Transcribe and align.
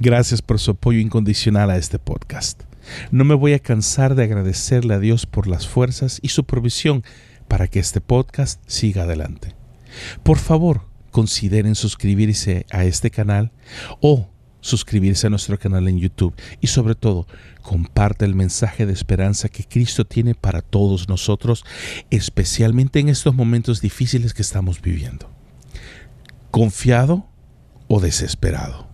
Gracias 0.00 0.42
por 0.42 0.60
su 0.60 0.70
apoyo 0.70 1.00
incondicional 1.00 1.70
a 1.70 1.76
este 1.76 1.98
podcast. 1.98 2.62
No 3.10 3.24
me 3.24 3.34
voy 3.34 3.54
a 3.54 3.58
cansar 3.58 4.14
de 4.14 4.22
agradecerle 4.22 4.94
a 4.94 5.00
Dios 5.00 5.26
por 5.26 5.48
las 5.48 5.66
fuerzas 5.66 6.20
y 6.22 6.28
su 6.28 6.44
provisión 6.44 7.02
para 7.48 7.66
que 7.66 7.80
este 7.80 8.00
podcast 8.00 8.62
siga 8.68 9.02
adelante. 9.02 9.56
Por 10.22 10.38
favor, 10.38 10.82
consideren 11.10 11.74
suscribirse 11.74 12.64
a 12.70 12.84
este 12.84 13.10
canal 13.10 13.50
o 14.00 14.30
suscribirse 14.60 15.26
a 15.26 15.30
nuestro 15.30 15.58
canal 15.58 15.88
en 15.88 15.98
YouTube 15.98 16.36
y 16.60 16.68
sobre 16.68 16.94
todo 16.94 17.26
comparte 17.62 18.24
el 18.24 18.36
mensaje 18.36 18.86
de 18.86 18.92
esperanza 18.92 19.48
que 19.48 19.64
Cristo 19.64 20.04
tiene 20.04 20.36
para 20.36 20.62
todos 20.62 21.08
nosotros, 21.08 21.64
especialmente 22.10 23.00
en 23.00 23.08
estos 23.08 23.34
momentos 23.34 23.80
difíciles 23.80 24.32
que 24.32 24.42
estamos 24.42 24.80
viviendo. 24.80 25.28
¿Confiado 26.52 27.26
o 27.88 27.98
desesperado? 27.98 28.86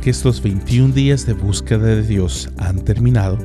Que 0.00 0.10
estos 0.10 0.42
21 0.42 0.94
días 0.94 1.26
de 1.26 1.34
búsqueda 1.34 1.86
de 1.86 2.02
Dios 2.02 2.48
han 2.58 2.78
terminado, 2.84 3.38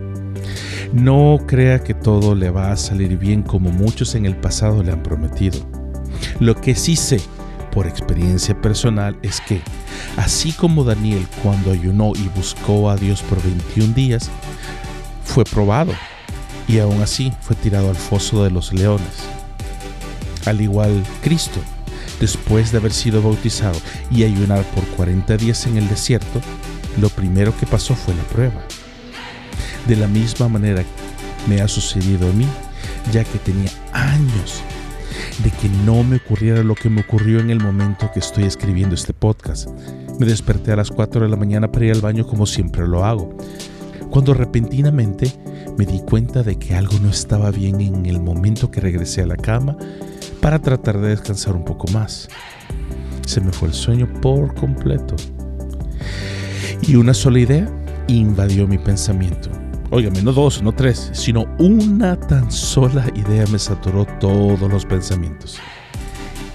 no 0.93 1.39
crea 1.45 1.83
que 1.83 1.93
todo 1.93 2.35
le 2.35 2.49
va 2.49 2.71
a 2.71 2.77
salir 2.77 3.17
bien 3.17 3.41
como 3.41 3.71
muchos 3.71 4.15
en 4.15 4.25
el 4.25 4.35
pasado 4.35 4.81
le 4.81 4.91
han 4.91 5.03
prometido. 5.03 5.59
Lo 6.39 6.55
que 6.55 6.75
sí 6.75 6.95
sé 6.95 7.19
por 7.71 7.87
experiencia 7.87 8.59
personal 8.61 9.17
es 9.21 9.41
que, 9.41 9.61
así 10.15 10.53
como 10.53 10.85
Daniel 10.85 11.27
cuando 11.43 11.71
ayunó 11.71 12.13
y 12.15 12.29
buscó 12.29 12.89
a 12.89 12.95
Dios 12.95 13.21
por 13.23 13.41
21 13.43 13.93
días, 13.93 14.29
fue 15.23 15.43
probado 15.43 15.91
y 16.67 16.79
aún 16.79 17.01
así 17.01 17.33
fue 17.41 17.55
tirado 17.57 17.89
al 17.89 17.95
foso 17.95 18.43
de 18.43 18.51
los 18.51 18.71
leones. 18.71 19.27
Al 20.45 20.61
igual 20.61 21.03
Cristo, 21.21 21.59
después 22.19 22.71
de 22.71 22.77
haber 22.77 22.93
sido 22.93 23.21
bautizado 23.21 23.77
y 24.11 24.23
ayunar 24.23 24.63
por 24.73 24.85
40 24.95 25.37
días 25.37 25.65
en 25.67 25.77
el 25.77 25.87
desierto, 25.87 26.41
lo 26.99 27.09
primero 27.09 27.55
que 27.57 27.65
pasó 27.65 27.95
fue 27.95 28.13
la 28.15 28.23
prueba. 28.23 28.61
De 29.87 29.95
la 29.95 30.07
misma 30.07 30.47
manera 30.47 30.83
me 31.47 31.61
ha 31.61 31.67
sucedido 31.67 32.29
a 32.29 32.33
mí, 32.33 32.47
ya 33.11 33.23
que 33.23 33.37
tenía 33.39 33.71
años 33.93 34.61
de 35.43 35.51
que 35.51 35.69
no 35.85 36.03
me 36.03 36.17
ocurriera 36.17 36.63
lo 36.63 36.75
que 36.75 36.89
me 36.89 37.01
ocurrió 37.01 37.39
en 37.39 37.49
el 37.49 37.59
momento 37.59 38.09
que 38.13 38.19
estoy 38.19 38.45
escribiendo 38.45 38.95
este 38.95 39.13
podcast. 39.13 39.69
Me 40.19 40.25
desperté 40.25 40.71
a 40.71 40.77
las 40.77 40.91
4 40.91 41.21
de 41.21 41.29
la 41.29 41.35
mañana 41.35 41.71
para 41.71 41.85
ir 41.85 41.91
al 41.91 42.01
baño 42.01 42.25
como 42.25 42.45
siempre 42.45 42.87
lo 42.87 43.03
hago, 43.03 43.35
cuando 44.09 44.33
repentinamente 44.33 45.31
me 45.77 45.85
di 45.85 45.99
cuenta 45.99 46.41
de 46.41 46.57
que 46.57 46.75
algo 46.75 46.97
no 46.99 47.09
estaba 47.09 47.51
bien 47.51 47.81
en 47.81 48.05
el 48.05 48.21
momento 48.21 48.71
que 48.71 48.79
regresé 48.79 49.23
a 49.23 49.27
la 49.27 49.35
cama 49.35 49.77
para 50.45 50.59
tratar 50.59 51.01
de 51.01 51.07
descansar 51.07 51.55
un 51.55 51.65
poco 51.65 51.87
más. 51.87 52.29
Se 53.25 53.41
me 53.41 53.51
fue 53.51 53.69
el 53.69 53.73
sueño 53.73 54.07
por 54.21 54.53
completo. 54.53 55.15
Y 56.83 56.97
una 56.97 57.15
sola 57.15 57.39
idea 57.39 57.67
invadió 58.07 58.67
mi 58.67 58.77
pensamiento. 58.77 59.49
Óigame, 59.89 60.21
no 60.21 60.31
dos, 60.33 60.61
no 60.61 60.71
tres, 60.71 61.09
sino 61.13 61.45
una 61.57 62.15
tan 62.15 62.51
sola 62.51 63.07
idea 63.15 63.47
me 63.47 63.57
saturó 63.57 64.05
todos 64.19 64.71
los 64.71 64.85
pensamientos. 64.85 65.57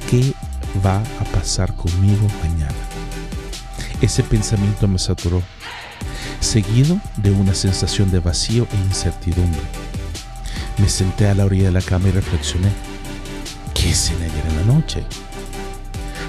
¿Qué 0.09 0.35
va 0.87 1.03
a 1.19 1.25
pasar 1.35 1.75
conmigo 1.75 2.29
mañana? 2.45 2.79
Ese 4.01 4.23
pensamiento 4.23 4.87
me 4.87 5.01
saturó, 5.01 5.43
seguido 6.39 6.97
de 7.17 7.33
una 7.33 7.55
sensación 7.55 8.13
de 8.13 8.21
vacío 8.21 8.69
e 8.73 8.77
incertidumbre. 8.87 9.63
Me 10.79 10.89
senté 10.89 11.27
a 11.27 11.35
la 11.35 11.45
orilla 11.45 11.65
de 11.65 11.73
la 11.73 11.83
cama 11.83 12.07
y 12.07 12.13
reflexioné. 12.13 12.90
¿Qué 13.81 13.95
cené 13.95 14.27
ayer 14.27 14.47
en 14.47 14.57
la 14.57 14.75
noche? 14.75 15.03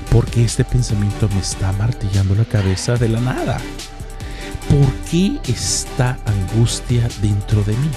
Porque 0.10 0.46
este 0.46 0.64
pensamiento 0.64 1.28
me 1.34 1.42
está 1.42 1.74
martillando 1.74 2.34
la 2.34 2.46
cabeza 2.46 2.96
de 2.96 3.10
la 3.10 3.20
nada. 3.20 3.60
¿Por 4.70 4.90
qué 5.10 5.38
esta 5.46 6.18
angustia 6.26 7.10
dentro 7.22 7.62
de 7.64 7.74
mí? 7.74 7.90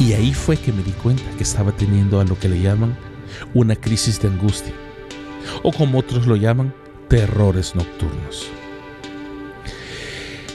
Y 0.00 0.14
ahí 0.14 0.32
fue 0.32 0.56
que 0.56 0.72
me 0.72 0.82
di 0.82 0.92
cuenta 0.92 1.30
que 1.36 1.42
estaba 1.42 1.72
teniendo 1.72 2.20
a 2.20 2.24
lo 2.24 2.38
que 2.38 2.48
le 2.48 2.58
llaman 2.58 2.96
una 3.52 3.76
crisis 3.76 4.18
de 4.18 4.28
angustia, 4.28 4.72
o 5.62 5.70
como 5.70 5.98
otros 5.98 6.26
lo 6.26 6.34
llaman, 6.34 6.72
terrores 7.08 7.74
nocturnos. 7.74 8.46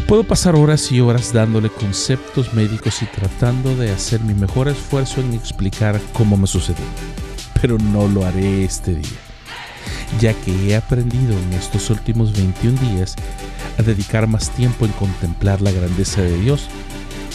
Puedo 0.07 0.23
pasar 0.23 0.55
horas 0.55 0.91
y 0.91 0.99
horas 0.99 1.31
dándole 1.31 1.69
conceptos 1.69 2.55
médicos 2.55 3.03
y 3.03 3.05
tratando 3.05 3.75
de 3.75 3.91
hacer 3.91 4.19
mi 4.21 4.33
mejor 4.33 4.67
esfuerzo 4.67 5.21
en 5.21 5.35
explicar 5.35 6.01
cómo 6.13 6.37
me 6.37 6.47
sucedió 6.47 6.85
pero 7.63 7.77
no 7.77 8.09
lo 8.09 8.25
haré 8.25 8.65
este 8.65 8.93
día, 8.93 9.19
ya 10.19 10.33
que 10.33 10.51
he 10.67 10.75
aprendido 10.75 11.31
en 11.31 11.53
estos 11.53 11.89
últimos 11.89 12.33
21 12.33 12.77
días 12.89 13.15
a 13.79 13.83
dedicar 13.83 14.27
más 14.27 14.49
tiempo 14.49 14.85
en 14.85 14.91
contemplar 14.91 15.61
la 15.61 15.71
grandeza 15.71 16.21
de 16.21 16.37
Dios 16.41 16.67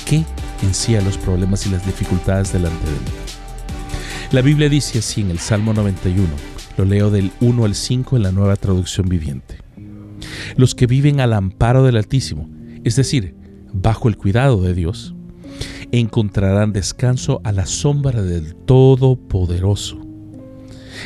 que 0.05 0.17
en 0.17 0.75
sí 0.75 0.97
a 0.97 1.01
los 1.01 1.17
problemas 1.17 1.67
y 1.67 1.71
las 1.71 1.87
dificultades 1.87 2.53
delante 2.53 2.85
de 2.85 2.93
mí. 2.93 3.11
La 4.31 4.43
Biblia 4.43 4.69
dice 4.69 4.99
así 4.99 5.23
en 5.23 5.31
el 5.31 5.39
Salmo 5.39 5.73
91, 5.73 6.29
lo 6.77 6.85
leo 6.85 7.11
del 7.11 7.33
1 7.41 7.65
al 7.65 7.75
5 7.75 8.19
en 8.19 8.23
la 8.23 8.31
nueva 8.31 8.57
traducción 8.57 9.09
viviente. 9.09 9.57
Los 10.57 10.75
que 10.75 10.87
viven 10.87 11.21
al 11.21 11.33
amparo 11.33 11.85
del 11.85 11.97
Altísimo, 11.97 12.51
es 12.85 12.97
decir, 12.97 13.35
bajo 13.73 14.11
el 14.11 14.19
cuidado 14.19 14.61
de 14.61 14.75
Dios, 14.75 15.15
encontrarán 15.91 16.75
descanso 16.75 17.41
a 17.45 17.53
la 17.53 17.65
sombra 17.65 18.21
del 18.21 18.55
Todopoderoso. 18.55 20.08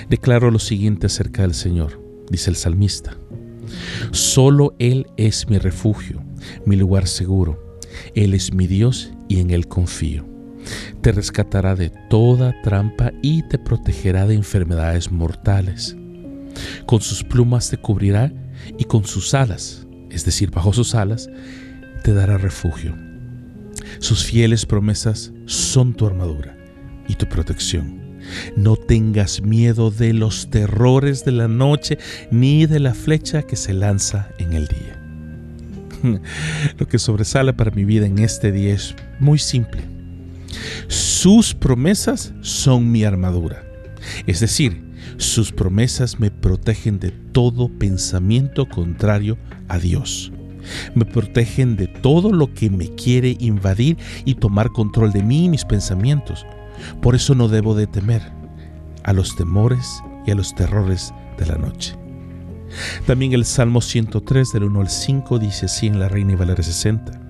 Declaro 0.08 0.50
lo 0.50 0.58
siguiente 0.58 1.06
acerca 1.06 1.42
del 1.42 1.54
Señor, 1.54 2.00
dice 2.30 2.50
el 2.50 2.56
salmista. 2.56 3.16
Solo 4.10 4.74
Él 4.78 5.06
es 5.16 5.48
mi 5.48 5.58
refugio, 5.58 6.22
mi 6.66 6.76
lugar 6.76 7.06
seguro. 7.06 7.78
Él 8.14 8.34
es 8.34 8.52
mi 8.52 8.66
Dios 8.66 9.12
y 9.28 9.40
en 9.40 9.50
Él 9.50 9.68
confío. 9.68 10.26
Te 11.00 11.12
rescatará 11.12 11.74
de 11.74 11.90
toda 12.08 12.54
trampa 12.62 13.12
y 13.22 13.42
te 13.48 13.58
protegerá 13.58 14.26
de 14.26 14.34
enfermedades 14.34 15.10
mortales. 15.10 15.96
Con 16.86 17.00
sus 17.00 17.24
plumas 17.24 17.70
te 17.70 17.78
cubrirá 17.78 18.32
y 18.78 18.84
con 18.84 19.04
sus 19.04 19.34
alas, 19.34 19.86
es 20.10 20.24
decir, 20.24 20.50
bajo 20.50 20.72
sus 20.72 20.94
alas, 20.94 21.28
te 22.04 22.12
dará 22.12 22.38
refugio. 22.38 22.96
Sus 23.98 24.24
fieles 24.24 24.66
promesas 24.66 25.32
son 25.46 25.94
tu 25.94 26.06
armadura 26.06 26.56
y 27.08 27.14
tu 27.14 27.26
protección. 27.26 28.01
No 28.56 28.76
tengas 28.76 29.42
miedo 29.42 29.90
de 29.90 30.12
los 30.12 30.50
terrores 30.50 31.24
de 31.24 31.32
la 31.32 31.48
noche 31.48 31.98
ni 32.30 32.66
de 32.66 32.80
la 32.80 32.94
flecha 32.94 33.42
que 33.42 33.56
se 33.56 33.72
lanza 33.72 34.28
en 34.38 34.52
el 34.52 34.68
día. 34.68 35.02
Lo 36.78 36.86
que 36.86 36.98
sobresale 36.98 37.52
para 37.52 37.70
mi 37.70 37.84
vida 37.84 38.06
en 38.06 38.18
este 38.18 38.52
día 38.52 38.74
es 38.74 38.94
muy 39.18 39.38
simple. 39.38 39.82
Sus 40.88 41.54
promesas 41.54 42.34
son 42.40 42.90
mi 42.90 43.04
armadura. 43.04 43.64
Es 44.26 44.40
decir, 44.40 44.82
sus 45.16 45.52
promesas 45.52 46.18
me 46.18 46.30
protegen 46.30 46.98
de 46.98 47.10
todo 47.10 47.68
pensamiento 47.68 48.68
contrario 48.68 49.38
a 49.68 49.78
Dios. 49.78 50.32
Me 50.94 51.04
protegen 51.04 51.76
de 51.76 51.88
todo 51.88 52.32
lo 52.32 52.52
que 52.54 52.70
me 52.70 52.88
quiere 52.94 53.36
invadir 53.40 53.96
y 54.24 54.34
tomar 54.36 54.70
control 54.70 55.12
de 55.12 55.22
mí 55.22 55.46
y 55.46 55.48
mis 55.48 55.64
pensamientos. 55.64 56.46
Por 57.00 57.14
eso 57.14 57.34
no 57.34 57.48
debo 57.48 57.74
de 57.74 57.86
temer 57.86 58.22
a 59.04 59.12
los 59.12 59.36
temores 59.36 60.02
y 60.26 60.30
a 60.30 60.34
los 60.34 60.54
terrores 60.54 61.12
de 61.38 61.46
la 61.46 61.56
noche. 61.56 61.96
También 63.06 63.32
el 63.32 63.44
Salmo 63.44 63.80
103 63.80 64.52
del 64.52 64.64
1 64.64 64.80
al 64.80 64.88
5 64.88 65.38
dice 65.38 65.66
así 65.66 65.86
en 65.86 66.00
la 66.00 66.08
Reina 66.08 66.32
y 66.32 66.36
Valera 66.36 66.62
60. 66.62 67.20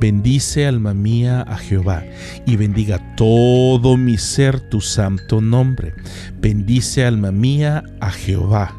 Bendice 0.00 0.66
alma 0.66 0.92
mía 0.92 1.42
a 1.42 1.56
Jehová 1.56 2.04
y 2.46 2.56
bendiga 2.56 3.16
todo 3.16 3.96
mi 3.96 4.18
ser 4.18 4.60
tu 4.68 4.80
santo 4.80 5.40
nombre. 5.40 5.94
Bendice 6.40 7.04
alma 7.04 7.32
mía 7.32 7.82
a 8.00 8.10
Jehová 8.10 8.74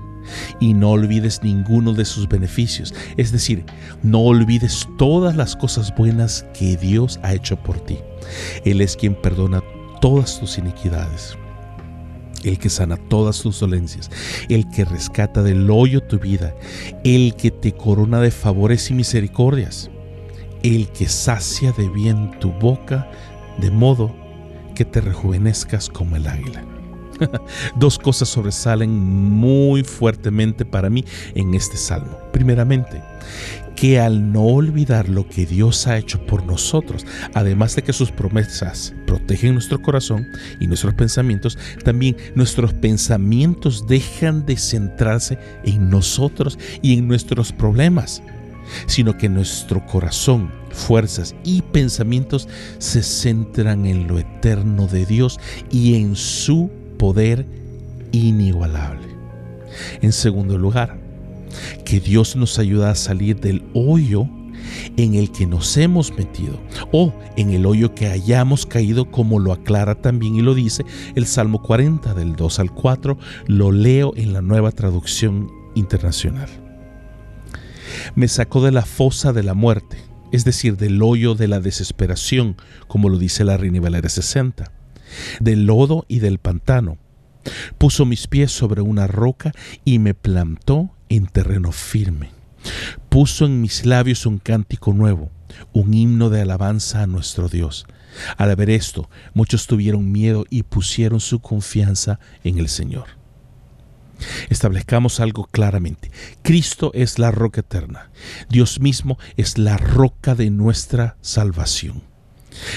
y 0.59 0.73
no 0.73 0.91
olvides 0.91 1.41
ninguno 1.43 1.93
de 1.93 2.05
sus 2.05 2.27
beneficios. 2.27 2.93
Es 3.17 3.31
decir, 3.31 3.65
no 4.03 4.21
olvides 4.21 4.87
todas 4.97 5.35
las 5.35 5.55
cosas 5.55 5.93
buenas 5.95 6.45
que 6.57 6.77
Dios 6.77 7.19
ha 7.23 7.33
hecho 7.33 7.57
por 7.57 7.79
ti. 7.79 7.97
Él 8.65 8.81
es 8.81 8.95
quien 8.95 9.15
perdona 9.15 9.63
todas 9.99 10.39
tus 10.39 10.57
iniquidades, 10.57 11.37
el 12.43 12.59
que 12.59 12.69
sana 12.69 12.97
todas 12.97 13.41
tus 13.41 13.59
dolencias, 13.59 14.09
el 14.49 14.69
que 14.69 14.85
rescata 14.85 15.43
del 15.43 15.69
hoyo 15.69 16.01
tu 16.01 16.19
vida, 16.19 16.55
el 17.03 17.35
que 17.35 17.51
te 17.51 17.73
corona 17.73 18.19
de 18.19 18.31
favores 18.31 18.89
y 18.89 18.93
misericordias, 18.93 19.89
el 20.63 20.89
que 20.89 21.07
sacia 21.07 21.71
de 21.71 21.89
bien 21.89 22.39
tu 22.39 22.51
boca, 22.51 23.09
de 23.57 23.71
modo 23.71 24.15
que 24.75 24.85
te 24.85 25.01
rejuvenezcas 25.01 25.89
como 25.89 26.15
el 26.15 26.27
águila. 26.27 26.63
Dos 27.75 27.97
cosas 27.97 28.29
sobresalen 28.29 28.91
muy 28.91 29.83
fuertemente 29.83 30.65
para 30.65 30.89
mí 30.89 31.03
en 31.33 31.53
este 31.55 31.77
salmo. 31.77 32.17
Primeramente, 32.31 33.01
que 33.77 33.99
al 33.99 34.33
no 34.33 34.41
olvidar 34.41 35.07
lo 35.07 35.29
que 35.29 35.45
Dios 35.45 35.85
ha 35.85 35.99
hecho 35.99 36.25
por 36.25 36.43
nosotros, 36.43 37.05
además 37.35 37.75
de 37.75 37.83
que 37.83 37.93
sus 37.93 38.11
promesas 38.11 38.95
protegen 39.05 39.53
nuestro 39.53 39.79
corazón 39.83 40.27
y 40.59 40.65
nuestros 40.65 40.95
pensamientos, 40.95 41.59
también 41.85 42.17
nuestros 42.33 42.73
pensamientos 42.73 43.85
dejan 43.85 44.47
de 44.47 44.57
centrarse 44.57 45.37
en 45.63 45.91
nosotros 45.91 46.57
y 46.81 46.97
en 46.97 47.07
nuestros 47.07 47.51
problemas, 47.51 48.23
sino 48.87 49.15
que 49.15 49.29
nuestro 49.29 49.85
corazón, 49.85 50.51
fuerzas 50.71 51.35
y 51.43 51.61
pensamientos 51.61 52.49
se 52.79 53.03
centran 53.03 53.85
en 53.85 54.07
lo 54.07 54.17
eterno 54.17 54.87
de 54.87 55.05
Dios 55.05 55.39
y 55.69 56.01
en 56.01 56.15
su 56.15 56.71
poder 56.97 57.45
inigualable. 58.11 59.07
En 60.01 60.11
segundo 60.11 60.57
lugar, 60.57 61.06
que 61.85 61.99
Dios 61.99 62.35
nos 62.35 62.59
ayuda 62.59 62.91
a 62.91 62.95
salir 62.95 63.39
del 63.39 63.63
hoyo 63.73 64.27
en 64.97 65.15
el 65.15 65.31
que 65.31 65.45
nos 65.45 65.77
hemos 65.77 66.15
metido 66.15 66.59
o 66.91 67.13
en 67.35 67.51
el 67.51 67.65
hoyo 67.65 67.93
que 67.93 68.07
hayamos 68.07 68.65
caído 68.65 69.09
como 69.11 69.39
lo 69.39 69.53
aclara 69.53 69.95
también 69.95 70.35
y 70.35 70.41
lo 70.41 70.53
dice 70.53 70.83
el 71.15 71.25
Salmo 71.25 71.61
40 71.61 72.13
del 72.13 72.35
2 72.35 72.59
al 72.59 72.71
4, 72.71 73.17
lo 73.47 73.71
leo 73.71 74.13
en 74.15 74.33
la 74.33 74.41
nueva 74.41 74.71
traducción 74.71 75.51
internacional. 75.75 76.49
Me 78.15 78.27
sacó 78.27 78.63
de 78.63 78.71
la 78.71 78.85
fosa 78.85 79.33
de 79.33 79.43
la 79.43 79.53
muerte, 79.53 79.97
es 80.31 80.43
decir, 80.43 80.77
del 80.77 81.01
hoyo 81.01 81.35
de 81.35 81.47
la 81.47 81.59
desesperación, 81.59 82.57
como 82.87 83.09
lo 83.09 83.17
dice 83.17 83.43
la 83.43 83.57
Reina 83.57 83.79
Valera 83.79 84.09
60, 84.09 84.71
del 85.39 85.65
lodo 85.65 86.05
y 86.07 86.19
del 86.19 86.39
pantano. 86.39 86.97
Puso 87.77 88.05
mis 88.05 88.27
pies 88.27 88.51
sobre 88.51 88.81
una 88.81 89.07
roca 89.07 89.53
y 89.85 89.99
me 89.99 90.13
plantó 90.13 90.91
en 91.09 91.27
terreno 91.27 91.71
firme. 91.71 92.31
Puso 93.09 93.45
en 93.45 93.61
mis 93.61 93.85
labios 93.85 94.25
un 94.25 94.39
cántico 94.39 94.93
nuevo, 94.93 95.31
un 95.73 95.93
himno 95.93 96.29
de 96.29 96.41
alabanza 96.41 97.03
a 97.03 97.07
nuestro 97.07 97.49
Dios. 97.49 97.85
Al 98.37 98.55
ver 98.55 98.69
esto, 98.69 99.09
muchos 99.33 99.67
tuvieron 99.67 100.11
miedo 100.11 100.45
y 100.49 100.63
pusieron 100.63 101.19
su 101.19 101.39
confianza 101.39 102.19
en 102.43 102.57
el 102.57 102.67
Señor. 102.67 103.05
Establezcamos 104.49 105.19
algo 105.19 105.45
claramente. 105.45 106.11
Cristo 106.41 106.91
es 106.93 107.19
la 107.19 107.31
roca 107.31 107.61
eterna. 107.61 108.09
Dios 108.49 108.79
mismo 108.79 109.19
es 109.35 109.57
la 109.57 109.77
roca 109.77 110.33
de 110.33 110.49
nuestra 110.49 111.17
salvación. 111.21 112.03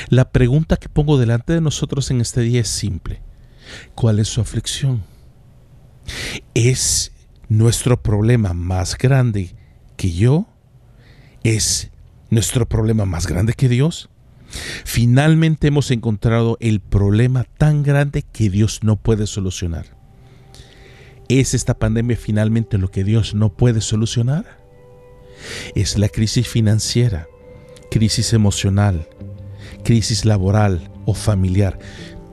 La 0.09 0.31
pregunta 0.31 0.77
que 0.77 0.91
pongo 0.91 1.19
delante 1.19 1.55
de 1.55 1.63
nosotros 1.63 2.11
en 2.11 2.21
este 2.21 2.43
día 2.43 2.61
es 2.61 2.69
simple. 2.69 3.23
¿Cuál 3.95 4.19
es 4.19 4.29
su 4.29 4.41
aflicción? 4.41 5.03
¿Es 6.55 7.13
nuestro 7.51 8.01
problema 8.01 8.55
más 8.55 8.97
grande 8.97 9.55
que 9.97 10.13
yo? 10.13 10.47
¿Es 11.43 11.91
nuestro 12.31 12.67
problema 12.67 13.05
más 13.05 13.27
grande 13.27 13.53
que 13.53 13.69
Dios? 13.69 14.09
Finalmente 14.85 15.69
hemos 15.69 15.91
encontrado 15.91 16.57
el 16.61 16.81
problema 16.81 17.45
tan 17.59 17.83
grande 17.83 18.23
que 18.23 18.49
Dios 18.49 18.81
no 18.83 18.97
puede 18.97 19.27
solucionar. 19.27 19.87
¿Es 21.29 21.53
esta 21.53 21.75
pandemia 21.79 22.17
finalmente 22.17 22.79
lo 22.79 22.91
que 22.91 23.05
Dios 23.05 23.35
no 23.35 23.53
puede 23.53 23.81
solucionar? 23.81 24.59
Es 25.75 25.99
la 25.99 26.09
crisis 26.09 26.49
financiera, 26.49 27.27
crisis 27.91 28.33
emocional, 28.33 29.09
crisis 29.85 30.25
laboral 30.25 30.91
o 31.05 31.15
familiar 31.15 31.79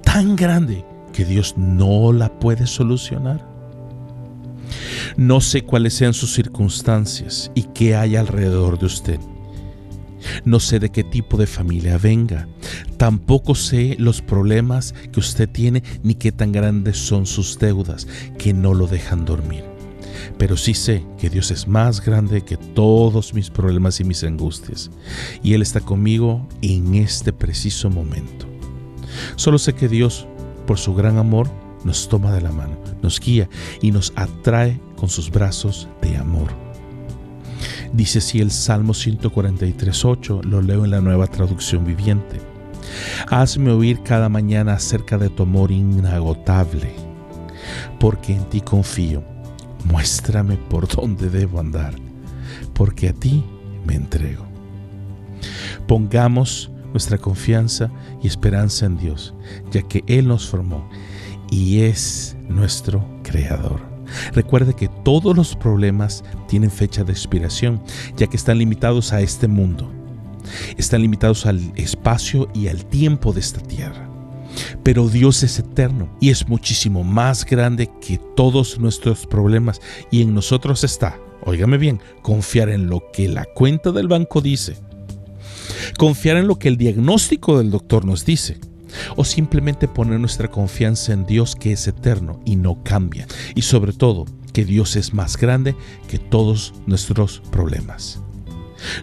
tan 0.04 0.36
grande 0.36 0.86
que 1.12 1.26
Dios 1.26 1.56
no 1.58 2.14
la 2.14 2.40
puede 2.40 2.68
solucionar. 2.68 3.57
No 5.18 5.42
sé 5.42 5.64
cuáles 5.64 5.96
sean 5.96 6.14
sus 6.14 6.36
circunstancias 6.36 7.52
y 7.56 7.64
qué 7.64 7.96
hay 7.96 8.16
alrededor 8.16 8.78
de 8.78 8.86
usted. 8.86 9.20
No 10.46 10.60
sé 10.60 10.80
de 10.80 10.92
qué 10.92 11.04
tipo 11.04 11.38
de 11.38 11.48
familia 11.48 11.98
venga. 11.98 12.48
Tampoco 12.98 13.56
sé 13.56 13.96
los 13.98 14.22
problemas 14.22 14.94
que 15.12 15.20
usted 15.20 15.50
tiene 15.50 15.82
ni 16.04 16.14
qué 16.14 16.32
tan 16.32 16.52
grandes 16.52 16.98
son 16.98 17.26
sus 17.26 17.58
deudas 17.58 18.08
que 18.38 18.54
no 18.54 18.76
lo 18.76 18.86
dejan 18.86 19.26
dormir. 19.26 19.64
Pero 20.38 20.56
sí 20.56 20.76
sé 20.76 21.04
que 21.18 21.32
Dios 21.32 21.50
es 21.50 21.68
más 21.68 22.06
grande 22.06 22.42
que 22.42 22.58
todos 22.58 23.34
mis 23.34 23.50
problemas 23.50 24.00
y 24.00 24.04
mis 24.04 24.24
angustias. 24.24 24.92
Y 25.42 25.54
Él 25.54 25.64
está 25.64 25.80
conmigo 25.80 26.48
en 26.62 26.94
este 26.94 27.34
preciso 27.34 27.90
momento. 27.90 28.46
Solo 29.36 29.58
sé 29.58 29.74
que 29.74 29.88
Dios, 29.88 30.28
por 30.68 30.78
su 30.78 30.94
gran 30.94 31.18
amor, 31.18 31.50
nos 31.88 32.10
toma 32.10 32.34
de 32.34 32.42
la 32.42 32.52
mano, 32.52 32.78
nos 33.02 33.20
guía 33.20 33.50
y 33.82 33.92
nos 33.92 34.14
atrae 34.16 34.80
con 34.98 35.10
sus 35.10 35.32
brazos 35.32 35.88
de 36.02 36.18
amor. 36.18 36.50
Dice 37.94 38.20
así 38.20 38.40
el 38.40 38.52
Salmo 38.52 38.94
143.8, 38.94 40.44
lo 40.44 40.62
leo 40.62 40.84
en 40.84 40.92
la 40.92 41.02
nueva 41.02 41.28
traducción 41.28 41.86
viviente. 41.86 42.42
Hazme 43.30 43.72
oír 43.72 44.04
cada 44.04 44.28
mañana 44.28 44.74
acerca 44.74 45.18
de 45.18 45.30
tu 45.30 45.44
amor 45.44 45.72
inagotable, 45.72 46.94
porque 48.00 48.36
en 48.36 48.44
ti 48.50 48.62
confío. 48.62 49.24
Muéstrame 49.86 50.58
por 50.58 50.88
dónde 50.88 51.30
debo 51.30 51.62
andar, 51.62 51.94
porque 52.74 53.10
a 53.10 53.14
ti 53.14 53.44
me 53.86 53.96
entrego. 53.96 54.46
Pongamos 55.88 56.70
nuestra 56.92 57.18
confianza 57.18 57.90
y 58.22 58.28
esperanza 58.28 58.86
en 58.86 58.98
Dios, 58.98 59.34
ya 59.72 59.82
que 59.84 60.04
Él 60.08 60.28
nos 60.28 60.48
formó 60.48 60.90
y 61.50 61.82
es 61.82 62.36
nuestro 62.50 63.06
creador. 63.24 63.82
Recuerde 64.34 64.74
que 64.74 64.90
todos 65.04 65.36
los 65.36 65.56
problemas 65.56 66.24
tienen 66.48 66.72
fecha 66.72 67.04
de 67.04 67.12
expiración, 67.12 67.82
ya 68.16 68.28
que 68.28 68.38
están 68.38 68.58
limitados 68.58 69.14
a 69.14 69.22
este 69.22 69.48
mundo. 69.48 69.92
Están 70.78 71.02
limitados 71.02 71.46
al 71.46 71.60
espacio 71.76 72.48
y 72.54 72.68
al 72.68 72.86
tiempo 72.86 73.34
de 73.34 73.42
esta 73.42 73.62
tierra. 73.62 74.10
Pero 74.84 75.10
Dios 75.10 75.44
es 75.44 75.60
eterno 75.60 76.10
y 76.22 76.30
es 76.30 76.48
muchísimo 76.48 77.04
más 77.04 77.46
grande 77.46 77.92
que 78.02 78.20
todos 78.36 78.80
nuestros 78.80 79.28
problemas 79.28 79.82
y 80.10 80.22
en 80.22 80.34
nosotros 80.34 80.84
está, 80.84 81.20
óigame 81.44 81.78
bien, 81.78 82.00
confiar 82.22 82.70
en 82.70 82.88
lo 82.88 83.04
que 83.12 83.28
la 83.28 83.46
cuenta 83.46 83.92
del 83.92 84.08
banco 84.08 84.42
dice. 84.42 84.78
Confiar 85.98 86.38
en 86.38 86.48
lo 86.48 86.58
que 86.58 86.70
el 86.70 86.78
diagnóstico 86.78 87.58
del 87.58 87.72
doctor 87.72 88.06
nos 88.06 88.26
dice 88.26 88.58
o 89.16 89.24
simplemente 89.24 89.88
poner 89.88 90.20
nuestra 90.20 90.50
confianza 90.50 91.14
en 91.14 91.26
Dios 91.26 91.56
que 91.56 91.72
es 91.72 91.88
eterno 91.88 92.40
y 92.46 92.56
no 92.56 92.84
cambia, 92.84 93.28
y 93.56 93.62
sobre 93.62 93.94
todo 93.94 94.26
que 94.54 94.66
Dios 94.66 94.96
es 94.96 95.14
más 95.14 95.38
grande 95.38 95.76
que 96.08 96.20
todos 96.20 96.74
nuestros 96.86 97.42
problemas. 97.52 98.22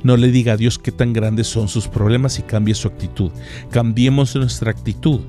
No 0.03 0.17
le 0.17 0.31
diga 0.31 0.55
a 0.55 0.57
Dios 0.57 0.79
qué 0.79 0.93
tan 0.93 1.13
grandes 1.13 1.47
son 1.47 1.69
sus 1.69 1.89
problemas 1.89 2.39
y 2.39 2.43
cambie 2.43 2.75
su 2.75 2.89
actitud. 2.89 3.31
Cambiemos 3.71 4.35
nuestra 4.37 4.71
actitud 4.71 5.21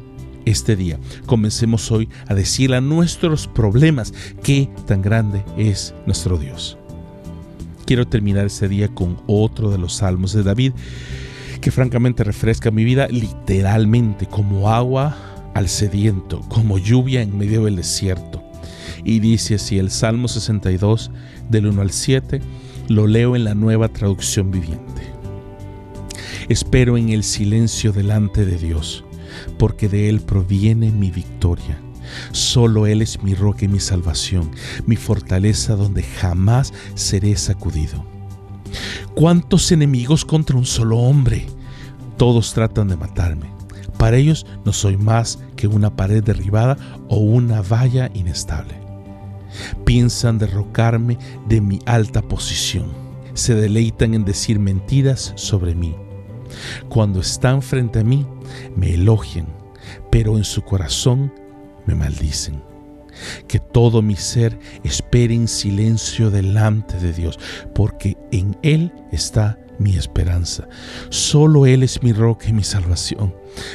este 0.45 0.75
día. 0.75 0.99
Comencemos 1.25 1.91
hoy 1.91 2.09
a 2.27 2.35
decir 2.35 2.73
a 2.73 2.81
nuestros 2.81 3.47
problemas 3.47 4.13
qué 4.43 4.69
tan 4.85 5.01
grande 5.01 5.43
es 5.57 5.93
nuestro 6.05 6.37
Dios. 6.37 6.77
Quiero 7.85 8.07
terminar 8.07 8.45
este 8.45 8.67
día 8.67 8.87
con 8.87 9.21
otro 9.27 9.69
de 9.69 9.77
los 9.77 9.93
salmos 9.93 10.33
de 10.33 10.43
David 10.43 10.73
que 11.65 11.71
francamente 11.71 12.23
refresca 12.23 12.69
mi 12.69 12.83
vida 12.83 13.07
literalmente 13.07 14.27
como 14.27 14.69
agua 14.69 15.17
al 15.55 15.67
sediento, 15.67 16.41
como 16.41 16.77
lluvia 16.77 17.23
en 17.23 17.35
medio 17.35 17.65
del 17.65 17.77
desierto. 17.77 18.43
Y 19.03 19.19
dice 19.19 19.55
así 19.55 19.79
el 19.79 19.89
Salmo 19.89 20.27
62 20.27 21.09
del 21.49 21.65
1 21.65 21.81
al 21.81 21.89
7, 21.89 22.39
lo 22.89 23.07
leo 23.07 23.35
en 23.35 23.45
la 23.45 23.55
nueva 23.55 23.87
traducción 23.87 24.51
viviente. 24.51 25.01
Espero 26.49 26.97
en 26.97 27.09
el 27.09 27.23
silencio 27.23 27.91
delante 27.91 28.45
de 28.45 28.59
Dios, 28.59 29.03
porque 29.57 29.89
de 29.89 30.07
Él 30.09 30.21
proviene 30.21 30.91
mi 30.91 31.09
victoria. 31.09 31.79
Solo 32.31 32.85
Él 32.85 33.01
es 33.01 33.23
mi 33.23 33.33
roca 33.33 33.65
y 33.65 33.69
mi 33.69 33.79
salvación, 33.79 34.51
mi 34.85 34.97
fortaleza 34.97 35.75
donde 35.75 36.03
jamás 36.03 36.75
seré 36.93 37.35
sacudido. 37.35 38.05
¿Cuántos 39.15 39.71
enemigos 39.71 40.25
contra 40.25 40.57
un 40.57 40.65
solo 40.67 40.97
hombre? 40.97 41.47
Todos 42.17 42.53
tratan 42.53 42.87
de 42.87 42.97
matarme. 42.97 43.55
Para 43.97 44.17
ellos 44.17 44.45
no 44.65 44.73
soy 44.73 44.97
más 44.97 45.39
que 45.55 45.67
una 45.67 45.95
pared 45.95 46.23
derribada 46.23 46.77
o 47.09 47.17
una 47.17 47.61
valla 47.61 48.09
inestable. 48.13 48.75
Piensan 49.85 50.37
derrocarme 50.37 51.17
de 51.47 51.61
mi 51.61 51.79
alta 51.85 52.21
posición. 52.21 52.91
Se 53.33 53.55
deleitan 53.55 54.13
en 54.13 54.25
decir 54.25 54.59
mentiras 54.59 55.33
sobre 55.35 55.75
mí. 55.75 55.95
Cuando 56.89 57.19
están 57.19 57.61
frente 57.61 57.99
a 57.99 58.03
mí, 58.03 58.25
me 58.75 58.93
elogian, 58.93 59.47
pero 60.11 60.37
en 60.37 60.43
su 60.43 60.61
corazón 60.61 61.33
me 61.85 61.95
maldicen. 61.95 62.61
Que 63.47 63.59
todo 63.59 64.01
mi 64.01 64.15
ser 64.15 64.59
espere 64.83 65.33
en 65.33 65.47
silencio 65.47 66.31
delante 66.31 66.99
de 66.99 67.13
Dios, 67.13 67.39
porque 67.73 68.17
en 68.31 68.57
Él 68.61 68.91
está 69.11 69.57
mi 69.79 69.95
esperanza. 69.95 70.67
Solo 71.09 71.65
Él 71.65 71.83
es 71.83 72.01
mi 72.03 72.13
roca 72.13 72.47
y 72.49 72.53
mi 72.53 72.63
salvación, 72.63 73.33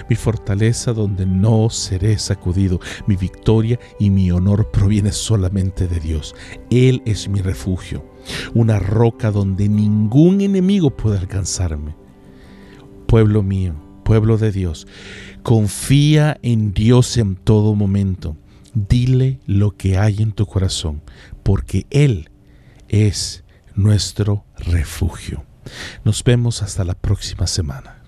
mi 0.09 0.16
fortaleza 0.16 0.92
donde 0.92 1.26
no 1.26 1.71
seré 1.71 2.19
sacudido. 2.19 2.80
Mi 3.07 3.16
victoria 3.16 3.78
y 3.99 4.11
mi 4.11 4.30
honor 4.30 4.71
proviene 4.71 5.12
solamente 5.12 5.88
de 5.88 6.00
Dios. 6.00 6.35
Él 6.71 7.02
es 7.07 7.28
mi 7.28 7.40
refugio, 7.40 8.04
una 8.54 8.78
roca 8.78 9.30
donde 9.30 9.69
ningún 9.69 10.40
enemigo 10.40 10.90
puede 10.90 11.19
alcanzarme. 11.19 11.95
Pueblo 13.07 13.42
mío, 13.42 13.75
pueblo 14.04 14.38
de 14.38 14.52
Dios, 14.52 14.87
confía 15.42 16.38
en 16.42 16.73
Dios 16.73 17.16
en 17.16 17.37
todo 17.37 17.75
momento. 17.75 18.37
Dile 18.73 19.40
lo 19.47 19.76
que 19.76 19.99
hay 19.99 20.23
en 20.23 20.33
tu 20.33 20.47
corazón, 20.47 21.02
porque 21.42 21.87
Él 21.90 22.30
es 22.88 23.42
nuestro 23.75 24.45
refugio. 24.59 25.45
Nos 26.04 26.24
vemos 26.24 26.62
hasta 26.62 26.84
la 26.84 26.94
próxima 26.94 27.46
semana. 27.46 28.00